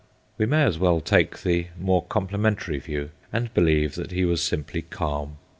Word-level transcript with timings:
We 0.39 0.47
may 0.47 0.63
as 0.63 0.79
well 0.79 0.99
take 0.99 1.43
the 1.43 1.67
more 1.79 2.03
complimen 2.03 2.57
tary 2.57 2.79
view, 2.79 3.11
and 3.31 3.53
believe 3.53 3.93
that 3.93 4.09
he 4.09 4.25
was 4.25 4.41
simply 4.41 4.81
calm. 4.81 5.37